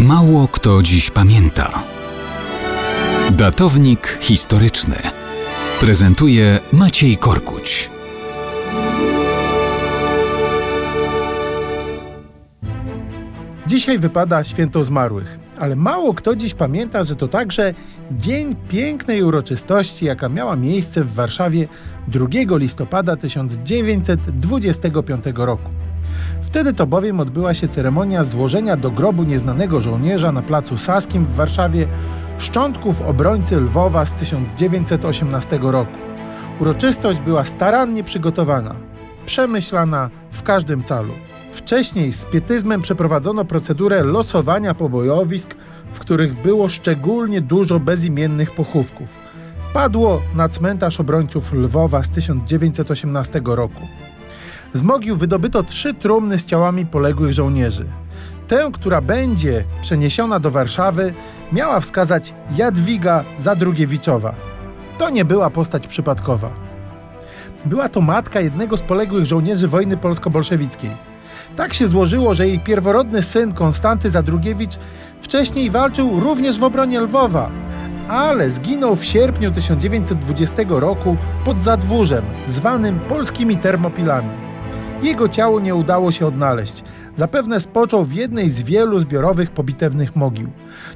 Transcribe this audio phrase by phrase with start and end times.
[0.00, 1.82] Mało kto dziś pamięta.
[3.30, 4.96] Datownik historyczny
[5.80, 7.90] prezentuje Maciej Korkuć.
[13.66, 17.74] Dzisiaj wypada święto zmarłych, ale mało kto dziś pamięta, że to także
[18.10, 21.68] dzień pięknej uroczystości, jaka miała miejsce w Warszawie
[22.08, 22.26] 2
[22.56, 25.79] listopada 1925 roku.
[26.42, 31.34] Wtedy to bowiem odbyła się ceremonia złożenia do grobu nieznanego żołnierza na placu Saskim w
[31.34, 31.86] Warszawie
[32.38, 35.98] szczątków obrońcy Lwowa z 1918 roku.
[36.60, 38.74] Uroczystość była starannie przygotowana,
[39.26, 41.12] przemyślana w każdym calu.
[41.52, 45.54] Wcześniej z pietyzmem przeprowadzono procedurę losowania pobojowisk,
[45.92, 49.16] w których było szczególnie dużo bezimiennych pochówków.
[49.72, 53.80] Padło na cmentarz obrońców Lwowa z 1918 roku.
[54.72, 57.84] Z mogił wydobyto trzy trumny z ciałami poległych żołnierzy.
[58.48, 61.14] Tę, która będzie przeniesiona do Warszawy,
[61.52, 64.34] miała wskazać Jadwiga Zadrugiewiczowa.
[64.98, 66.50] To nie była postać przypadkowa.
[67.64, 70.90] Była to matka jednego z poległych żołnierzy wojny polsko-bolszewickiej.
[71.56, 74.74] Tak się złożyło, że jej pierworodny syn Konstanty Zadrugiewicz
[75.20, 77.50] wcześniej walczył również w obronie Lwowa,
[78.08, 84.49] ale zginął w sierpniu 1920 roku pod Zadwórzem, zwanym polskimi termopilami.
[85.02, 86.82] Jego ciało nie udało się odnaleźć.
[87.16, 90.50] Zapewne spoczął w jednej z wielu zbiorowych pobitewnych mogił.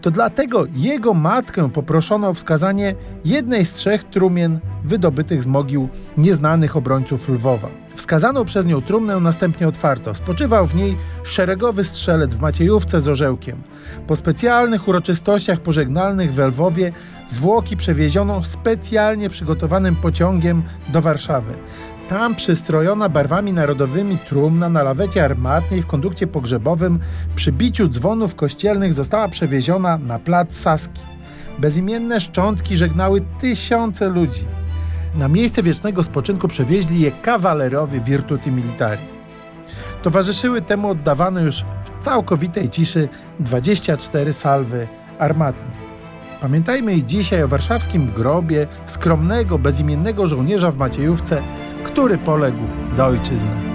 [0.00, 6.76] To dlatego jego matkę poproszono o wskazanie jednej z trzech trumien wydobytych z mogił nieznanych
[6.76, 7.68] obrońców Lwowa.
[7.94, 10.14] Wskazano przez nią trumnę następnie otwarto.
[10.14, 13.62] Spoczywał w niej szeregowy strzelec w Maciejówce z orzełkiem.
[14.06, 16.92] Po specjalnych uroczystościach pożegnalnych w Lwowie
[17.28, 21.54] zwłoki przewieziono specjalnie przygotowanym pociągiem do Warszawy.
[22.10, 26.98] Tam przystrojona barwami narodowymi trumna na lawecie armatniej w kondukcie pogrzebowym
[27.34, 31.00] przy biciu dzwonów kościelnych została przewieziona na plac Saski.
[31.58, 34.44] Bezimienne szczątki żegnały tysiące ludzi.
[35.14, 39.02] Na miejsce wiecznego spoczynku przewieźli je kawalerowie Virtuti Militari.
[40.02, 43.08] Towarzyszyły temu oddawane już w całkowitej ciszy
[43.40, 44.88] 24 salwy
[45.18, 45.70] armatnie.
[46.40, 51.42] Pamiętajmy i dzisiaj o warszawskim grobie skromnego, bezimiennego żołnierza w Maciejówce,
[51.84, 53.69] który poległ za ojczyznę.